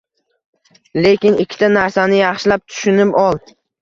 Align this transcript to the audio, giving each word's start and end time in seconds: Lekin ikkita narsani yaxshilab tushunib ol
Lekin 1.03 1.37
ikkita 1.43 1.69
narsani 1.73 2.17
yaxshilab 2.21 2.65
tushunib 2.73 3.13
ol 3.27 3.39